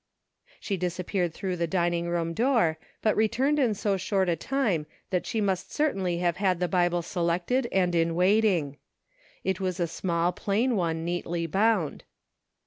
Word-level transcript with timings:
She 0.59 0.77
disappeared 0.77 1.31
through 1.31 1.57
the 1.57 1.67
dining 1.67 2.07
room 2.09 2.33
door, 2.33 2.79
but 3.03 3.15
returned 3.15 3.59
in 3.59 3.75
so 3.75 3.97
short 3.97 4.29
a 4.29 4.35
time 4.35 4.87
that 5.11 5.27
she 5.27 5.39
must 5.39 5.71
cer 5.71 5.93
tainly 5.93 6.19
have 6.21 6.37
had 6.37 6.59
the 6.59 6.67
Bible 6.67 7.03
selected 7.03 7.67
and 7.71 7.93
in 7.93 8.15
waiting. 8.15 8.77
It 9.43 9.59
was 9.59 9.79
a 9.79 9.85
small 9.85 10.31
plain 10.31 10.75
one, 10.75 11.05
neatly 11.05 11.45
bound. 11.45 12.03